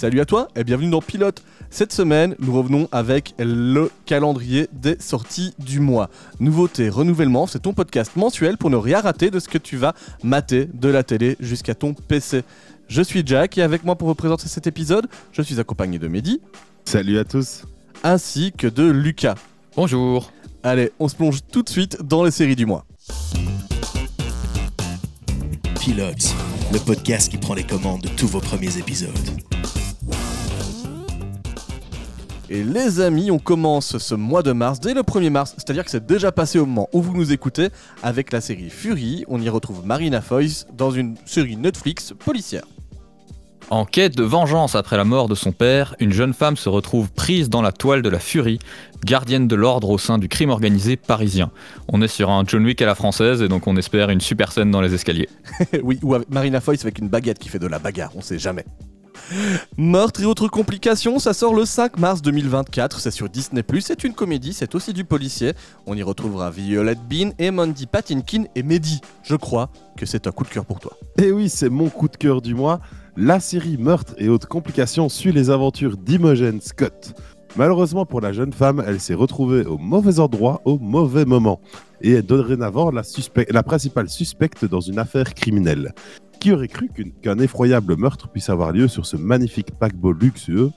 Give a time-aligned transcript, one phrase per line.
[0.00, 1.42] Salut à toi et bienvenue dans Pilote.
[1.68, 6.08] Cette semaine, nous revenons avec le calendrier des sorties du mois.
[6.38, 9.92] Nouveauté, renouvellement, c'est ton podcast mensuel pour ne rien rater de ce que tu vas
[10.22, 12.44] mater de la télé jusqu'à ton PC.
[12.88, 16.08] Je suis Jack et avec moi pour vous présenter cet épisode, je suis accompagné de
[16.08, 16.40] Mehdi.
[16.86, 17.64] Salut à tous.
[18.02, 19.34] Ainsi que de Lucas.
[19.76, 20.32] Bonjour.
[20.62, 22.86] Allez, on se plonge tout de suite dans les séries du mois.
[25.78, 26.34] Pilote,
[26.72, 29.49] le podcast qui prend les commandes de tous vos premiers épisodes.
[32.52, 35.90] Et les amis, on commence ce mois de mars, dès le 1er mars, c'est-à-dire que
[35.90, 37.68] c'est déjà passé au moment où vous nous écoutez,
[38.02, 39.24] avec la série Fury.
[39.28, 42.64] On y retrouve Marina Foïs dans une série Netflix policière.
[43.70, 47.12] En quête de vengeance après la mort de son père, une jeune femme se retrouve
[47.12, 48.58] prise dans la toile de la furie,
[49.04, 51.52] gardienne de l'ordre au sein du crime organisé parisien.
[51.86, 54.50] On est sur un John Wick à la française et donc on espère une super
[54.50, 55.28] scène dans les escaliers.
[55.84, 58.40] oui, ou avec Marina Foïs avec une baguette qui fait de la bagarre, on sait
[58.40, 58.64] jamais.
[59.76, 64.12] Meurtre et autres complications, ça sort le 5 mars 2024, c'est sur Disney+, c'est une
[64.12, 65.52] comédie, c'est aussi du policier.
[65.86, 69.00] On y retrouvera Violet Bean et Mandy Patinkin et Mehdi.
[69.22, 70.96] Je crois que c'est un coup de cœur pour toi.
[71.18, 72.80] Et eh oui, c'est mon coup de cœur du mois.
[73.16, 77.14] La série Meurtre et autres complications suit les aventures d'Imogen Scott.
[77.56, 81.60] Malheureusement pour la jeune femme, elle s'est retrouvée au mauvais endroit au mauvais moment
[82.00, 85.92] et est dorénavant la principale suspecte dans une affaire criminelle.
[86.40, 86.88] Qui aurait cru
[87.20, 90.70] qu'un effroyable meurtre puisse avoir lieu sur ce magnifique paquebot luxueux?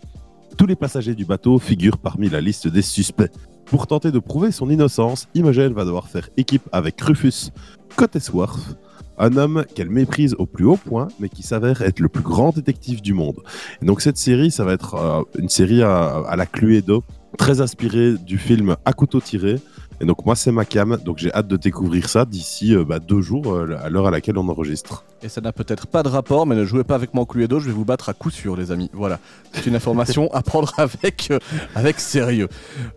[0.58, 3.31] Tous les passagers du bateau figurent parmi la liste des suspects.
[3.66, 7.52] Pour tenter de prouver son innocence, Imogen va devoir faire équipe avec Rufus
[7.95, 8.78] Cottesworth,
[9.17, 12.53] un homme qu'elle méprise au plus haut point, mais qui s'avère être le plus grand
[12.53, 13.39] détective du monde.
[13.81, 17.05] Et donc cette série, ça va être euh, une série à, à la Cluedo,
[17.38, 19.61] très inspirée du film À couteau tiré,
[20.02, 22.99] et donc moi c'est ma cam, donc j'ai hâte de découvrir ça d'ici euh, bah,
[22.99, 25.03] deux jours euh, à l'heure à laquelle on enregistre.
[25.22, 27.59] Et ça n'a peut-être pas de rapport, mais ne jouez pas avec moi en Cluedo,
[27.59, 28.89] je vais vous battre à coup sûr les amis.
[28.94, 29.19] Voilà,
[29.53, 31.39] c'est une information à prendre avec, euh,
[31.75, 32.49] avec sérieux.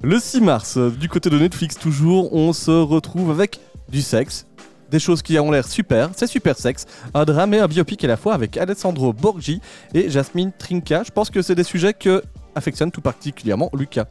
[0.02, 4.46] Le 6 mars, du côté de Netflix toujours, on se retrouve avec du sexe,
[4.90, 8.08] des choses qui ont l'air super, c'est super sexe, un drame et un biopic à
[8.08, 9.60] la fois avec Alessandro Borgi
[9.94, 11.02] et Jasmine Trinca.
[11.04, 12.22] Je pense que c'est des sujets que
[12.54, 14.06] affectionne tout particulièrement Lucas.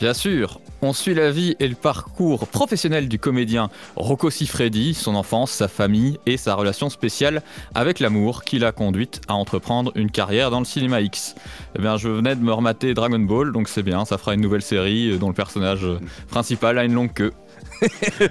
[0.00, 5.16] Bien sûr, on suit la vie et le parcours professionnel du comédien Rocco Siffredi, son
[5.16, 7.42] enfance, sa famille et sa relation spéciale
[7.74, 11.34] avec l'amour qui l'a conduite à entreprendre une carrière dans le cinéma X.
[11.76, 14.40] Eh bien, je venais de me remater Dragon Ball, donc c'est bien, ça fera une
[14.40, 15.84] nouvelle série dont le personnage
[16.28, 17.32] principal a une longue queue.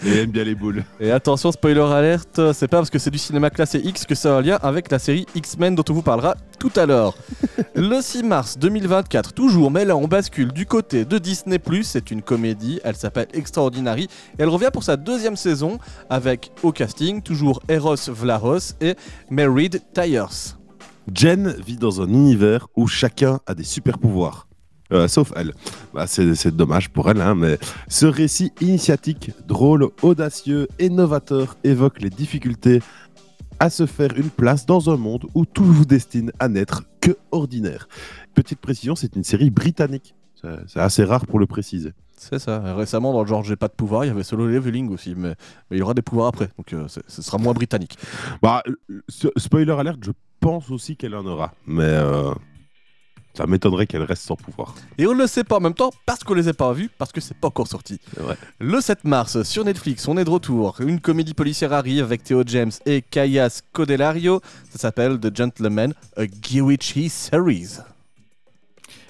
[0.06, 0.84] Et aime bien les boules.
[1.00, 4.36] Et attention, spoiler alerte, c'est pas parce que c'est du cinéma classé X que ça
[4.36, 7.16] a un lien avec la série X-Men dont on vous parlera tout à l'heure.
[7.76, 12.22] le 6 mars 2024, toujours, mais là on bascule du côté de Disney+, c'est une
[12.22, 15.80] comédie, elle s'appelle Extraordinary, et elle revient pour sa deuxième saison
[16.10, 18.96] avec au casting toujours Eros Vlaros et
[19.30, 20.56] Married Tyers.
[21.14, 24.47] Jen vit dans un univers où chacun a des super pouvoirs.
[24.94, 25.54] Euh, sauf elle.
[25.94, 32.02] Bah, c'est dommage pour elle, hein, mais ce récit initiatique, drôle, audacieux et novateur évoque
[32.02, 32.82] les difficultés
[33.60, 37.18] à se faire une place dans un monde où tout vous destine à n'être que
[37.32, 37.88] ordinaire.
[38.34, 40.14] Petite précision, c'est une série britannique.
[40.68, 41.94] C'est assez rare pour le préciser.
[42.16, 42.76] C'est ça.
[42.76, 45.36] Récemment, dans le genre J'ai pas de pouvoir, il y avait solo leveling aussi, mais,
[45.72, 47.98] il y aura des pouvoirs après, donc euh, ce sera moins britannique.
[48.42, 48.64] Bah,
[49.38, 52.32] spoiler alert, je pense aussi qu'elle en aura, mais euh,
[53.38, 54.74] ça m'étonnerait qu'elle reste sans pouvoir.
[54.98, 56.90] Et on ne le sait pas en même temps parce qu'on les a pas vus,
[56.98, 58.00] parce que c'est pas encore sorti.
[58.60, 60.76] Le 7 mars, sur Netflix, on est de retour.
[60.80, 64.42] Une comédie policière arrive avec Theo James et Kayas Codelario.
[64.72, 67.78] Ça s'appelle The Gentleman, a Gewichi Series.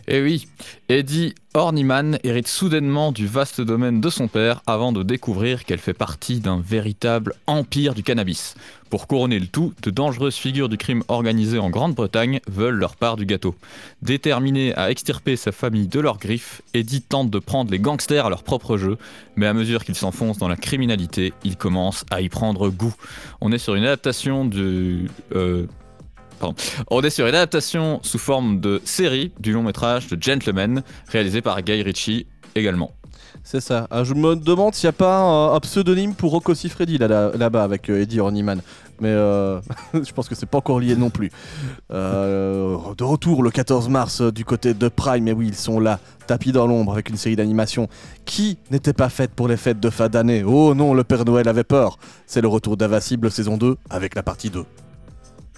[0.09, 0.47] Et eh oui,
[0.87, 5.93] Eddie Horniman hérite soudainement du vaste domaine de son père avant de découvrir qu'elle fait
[5.93, 8.55] partie d'un véritable empire du cannabis.
[8.89, 13.17] Pour couronner le tout, de dangereuses figures du crime organisé en Grande-Bretagne veulent leur part
[13.17, 13.53] du gâteau.
[14.01, 18.29] Déterminé à extirper sa famille de leurs griffes, Eddie tente de prendre les gangsters à
[18.29, 18.97] leur propre jeu,
[19.35, 22.95] mais à mesure qu'il s'enfonce dans la criminalité, il commence à y prendre goût.
[23.41, 25.09] On est sur une adaptation du...
[26.89, 31.41] on est sur une adaptation sous forme de série du long métrage de Gentleman, réalisé
[31.41, 32.91] par Guy Ritchie également.
[33.43, 33.87] C'est ça.
[33.91, 37.89] Ah, je me demande s'il n'y a pas un, pseudonyme pour Rocco Siffredi là-bas avec
[37.89, 38.59] euh, Eddie Horniman.
[38.99, 39.61] Mais euh,
[39.93, 41.31] je pense que c'est pas encore lié non plus.
[41.93, 46.01] Euh, de retour le 14 mars du côté de Prime, mais oui, ils sont là,
[46.27, 47.87] tapis dans l'ombre avec une série d'animation
[48.25, 50.43] qui n'était pas faite pour les fêtes de fin d'année.
[50.43, 51.99] Oh non, le Père Noël avait peur.
[52.25, 54.65] C'est le retour d'Invincible saison 2 avec la partie 2.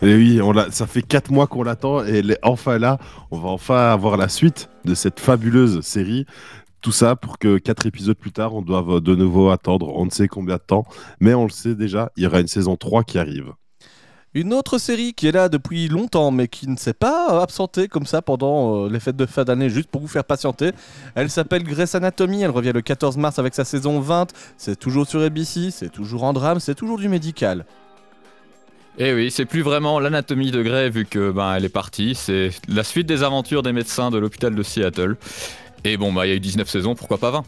[0.01, 2.97] Et oui, on ça fait 4 mois qu'on l'attend et elle est enfin là.
[3.31, 6.25] On va enfin avoir la suite de cette fabuleuse série.
[6.81, 10.09] Tout ça pour que 4 épisodes plus tard, on doive de nouveau attendre on ne
[10.09, 10.85] sait combien de temps.
[11.19, 13.51] Mais on le sait déjà, il y aura une saison 3 qui arrive.
[14.33, 18.05] Une autre série qui est là depuis longtemps mais qui ne s'est pas absentée comme
[18.05, 20.71] ça pendant euh, les fêtes de fin d'année juste pour vous faire patienter.
[21.15, 24.27] Elle s'appelle Grey's Anatomy, elle revient le 14 mars avec sa saison 20.
[24.55, 27.65] C'est toujours sur ABC, c'est toujours en drame, c'est toujours du médical.
[29.01, 32.49] Et oui, c'est plus vraiment l'anatomie de Grey vu que ben elle est partie, c'est
[32.67, 35.15] la suite des aventures des médecins de l'hôpital de Seattle.
[35.85, 37.43] Et bon bah il y a eu 19 saisons, pourquoi pas 20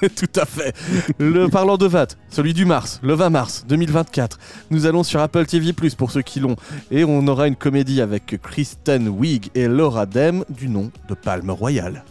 [0.16, 0.74] Tout à fait.
[1.18, 4.38] Le parlant de VAT, celui du mars, le 20 mars 2024.
[4.70, 6.56] Nous allons sur Apple TV Plus pour ceux qui l'ont.
[6.90, 11.50] Et on aura une comédie avec Kristen Wiig et Laura Dem du nom de Palme
[11.50, 12.04] Royale.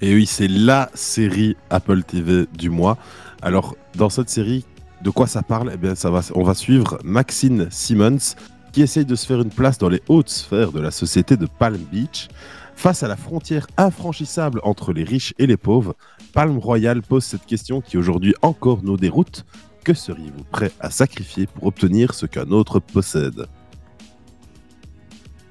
[0.00, 2.98] Et oui, c'est la série Apple TV du mois.
[3.40, 4.64] Alors, dans cette série,
[5.04, 5.70] de quoi ça parle?
[5.72, 5.92] Eh bien,
[6.34, 8.34] on va suivre Maxine Simmons,
[8.72, 11.46] qui essaye de se faire une place dans les hautes sphères de la société de
[11.46, 12.28] Palm Beach.
[12.74, 15.94] Face à la frontière infranchissable entre les riches et les pauvres,
[16.32, 19.44] Palm Royal pose cette question qui aujourd'hui encore nous déroute.
[19.84, 23.46] Que seriez-vous prêt à sacrifier pour obtenir ce qu'un autre possède?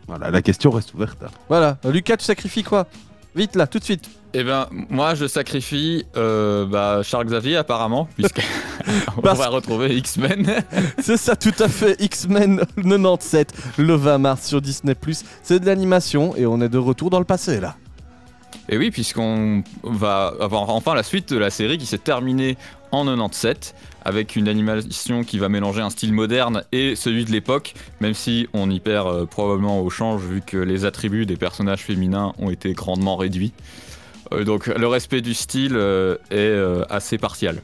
[0.07, 1.23] Voilà, la question reste ouverte.
[1.47, 2.87] Voilà, Lucas, tu sacrifies quoi?
[3.35, 4.09] Vite là, tout de suite.
[4.35, 8.41] Eh ben moi je sacrifie euh, bah, Charles Xavier apparemment, puisque
[9.17, 10.63] on Parce- va retrouver X-Men.
[10.99, 11.95] C'est ça, tout à fait.
[12.01, 14.95] X-Men 97, le 20 mars sur Disney.
[15.43, 17.75] C'est de l'animation et on est de retour dans le passé là.
[18.69, 22.57] Et oui, puisqu'on va avoir enfin la suite de la série qui s'est terminée
[22.91, 23.75] en 97
[24.05, 28.47] avec une animation qui va mélanger un style moderne et celui de l'époque, même si
[28.53, 32.49] on y perd euh, probablement au change vu que les attributs des personnages féminins ont
[32.49, 33.51] été grandement réduits.
[34.31, 37.61] Euh, donc le respect du style euh, est euh, assez partial.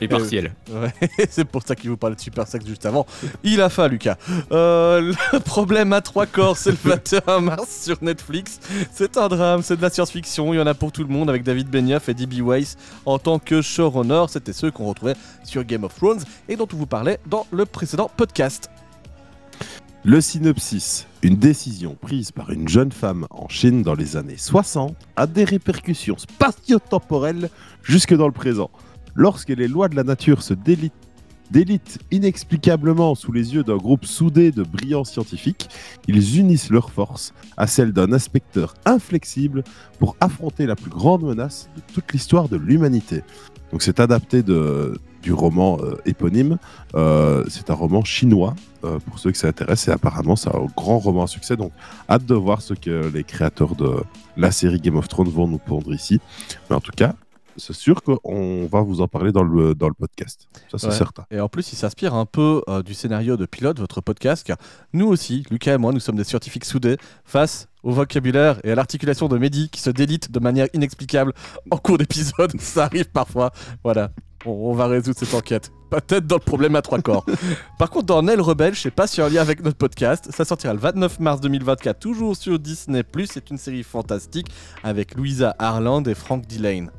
[0.00, 0.52] Et partiel.
[0.70, 0.92] Ouais,
[1.30, 3.06] c'est pour ça qu'il vous parlait de Super Sex juste avant.
[3.42, 4.16] Il a faim, Lucas.
[4.52, 8.60] Euh, le problème à trois corps, c'est le 21 mars sur Netflix.
[8.92, 10.54] C'est un drame, c'est de la science-fiction.
[10.54, 12.46] Il y en a pour tout le monde avec David Benioff et D.B.
[12.46, 12.76] Weiss
[13.06, 14.24] en tant que showrunner.
[14.28, 17.66] C'était ceux qu'on retrouvait sur Game of Thrones et dont on vous parlait dans le
[17.66, 18.70] précédent podcast.
[20.04, 21.08] Le synopsis.
[21.22, 25.42] Une décision prise par une jeune femme en Chine dans les années 60 a des
[25.42, 27.50] répercussions spatio-temporelles
[27.82, 28.70] jusque dans le présent.
[29.16, 34.52] Lorsque les lois de la nature se délitent, inexplicablement sous les yeux d'un groupe soudé
[34.52, 35.68] de brillants scientifiques,
[36.06, 39.64] ils unissent leurs forces à celles d'un inspecteur inflexible
[39.98, 43.22] pour affronter la plus grande menace de toute l'histoire de l'humanité.
[43.72, 44.96] Donc c'est adapté de,
[45.28, 46.56] du roman euh, éponyme.
[46.94, 48.54] Euh, c'est un roman chinois
[48.84, 51.54] euh, pour ceux que ça intéresse et apparemment c'est un grand roman à succès.
[51.54, 51.72] Donc
[52.08, 53.90] hâte de voir ce que les créateurs de
[54.38, 56.18] la série Game of Thrones vont nous pondre ici.
[56.70, 57.12] Mais en tout cas,
[57.58, 60.48] c'est sûr qu'on va vous en parler dans le, dans le podcast.
[60.70, 60.92] Ça c'est Ouais.
[60.94, 61.24] certain.
[61.30, 64.56] Et en plus, il s'inspire un peu euh, du scénario de Pilote, votre podcast, car
[64.94, 68.74] nous aussi, Lucas et moi, nous sommes des scientifiques soudés face au vocabulaire et à
[68.76, 71.32] l'articulation de Mehdi qui se délite de manière inexplicable
[71.72, 72.52] en cours d'épisode.
[72.60, 73.50] Ça arrive parfois.
[73.82, 74.12] Voilà,
[74.44, 75.72] on, on va résoudre cette enquête.
[75.90, 77.24] Peut-être dans le problème à trois corps.
[77.78, 80.44] Par contre, dans Nel Rebelle, je sais pas si en lien avec notre podcast, ça
[80.44, 83.02] sortira le 29 mars 2024, toujours sur Disney+.
[83.26, 84.48] C'est une série fantastique
[84.82, 86.90] avec Louisa Harland et Frank Dillane.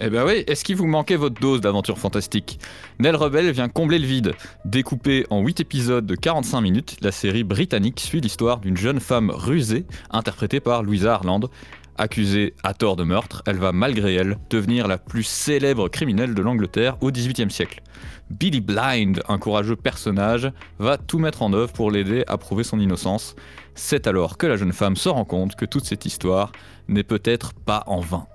[0.00, 2.58] Eh ben oui, est-ce qu'il vous manquait votre dose d'aventure fantastique?
[2.98, 4.32] Nell Rebel vient combler le vide.
[4.64, 9.30] Découpée en 8 épisodes de 45 minutes, la série britannique suit l'histoire d'une jeune femme
[9.30, 11.48] rusée, interprétée par Louisa Harland.
[11.98, 16.40] Accusée à tort de meurtre, elle va malgré elle devenir la plus célèbre criminelle de
[16.40, 17.82] l'Angleterre au XVIIIe siècle.
[18.30, 22.80] Billy Blind, un courageux personnage, va tout mettre en œuvre pour l'aider à prouver son
[22.80, 23.36] innocence.
[23.74, 26.52] C'est alors que la jeune femme se rend compte que toute cette histoire
[26.88, 28.26] n'est peut-être pas en vain.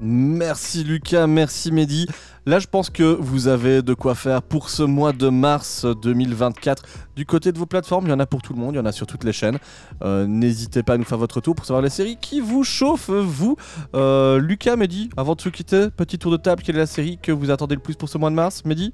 [0.00, 2.06] Merci Lucas, merci Mehdi.
[2.44, 6.82] Là, je pense que vous avez de quoi faire pour ce mois de mars 2024.
[7.16, 8.80] Du côté de vos plateformes, il y en a pour tout le monde, il y
[8.80, 9.58] en a sur toutes les chaînes.
[10.02, 13.10] Euh, N'hésitez pas à nous faire votre tour pour savoir les séries qui vous chauffent,
[13.10, 13.56] vous.
[13.94, 17.18] Euh, Lucas, Mehdi, avant de se quitter, petit tour de table, quelle est la série
[17.20, 18.92] que vous attendez le plus pour ce mois de mars Mehdi?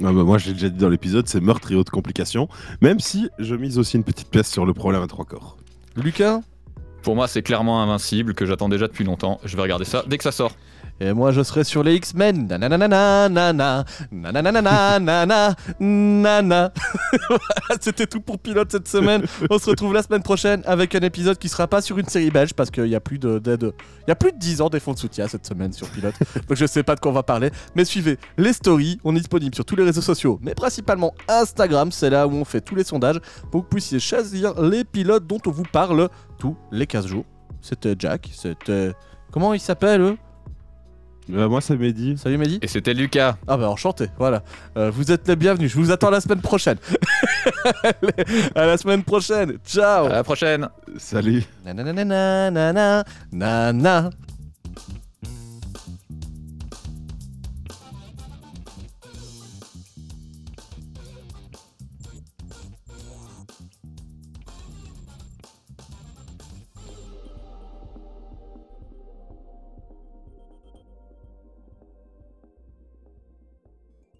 [0.00, 2.48] Ah bah, moi, je l'ai déjà dit dans l'épisode, c'est meurtre et autres complications.
[2.80, 5.56] Même si je mise aussi une petite pièce sur le problème à trois corps.
[5.96, 6.40] Lucas?
[7.04, 9.38] Pour moi, c'est clairement invincible que j'attends déjà depuis longtemps.
[9.44, 10.52] Je vais regarder ça dès que ça sort.
[11.00, 12.46] Et moi, je serai sur les X-Men.
[12.46, 16.72] Nananana, nanana, nanana, nana.
[17.28, 19.24] Voilà, C'était tout pour Pilote cette semaine.
[19.50, 22.30] On se retrouve la semaine prochaine avec un épisode qui sera pas sur une série
[22.30, 24.78] belge parce qu'il y a plus de, il y a plus de 10 ans des
[24.80, 26.14] fonds de soutien cette semaine sur Pilote.
[26.48, 27.50] Donc je sais pas de quoi on va parler.
[27.74, 28.98] Mais suivez les stories.
[29.04, 31.90] On est disponible sur tous les réseaux sociaux, mais principalement Instagram.
[31.90, 33.20] C'est là où on fait tous les sondages
[33.50, 36.08] pour que vous puissiez choisir les pilotes dont on vous parle
[36.38, 37.24] tous les 15 jours.
[37.60, 38.30] C'était Jack.
[38.32, 38.92] C'était.
[39.32, 40.16] Comment il s'appelle
[41.32, 42.16] Euh, moi, ça m'a dit.
[42.18, 42.58] Salut Mehdi.
[42.62, 43.36] Et c'était Lucas.
[43.46, 44.42] Ah bah enchanté, voilà.
[44.76, 46.76] Euh, vous êtes les bienvenus, je vous attends la semaine prochaine.
[47.82, 50.68] Allez, à la semaine prochaine, ciao À la prochaine.
[50.98, 51.42] Salut.
[51.64, 54.10] Nanana, nanana, nanana.